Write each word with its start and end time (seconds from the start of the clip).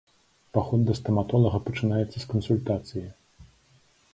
Паход 0.57 0.85
да 0.87 0.95
стаматолага 0.99 1.59
пачынаецца 1.67 2.17
з 2.23 2.25
кансультацыі. 2.33 3.05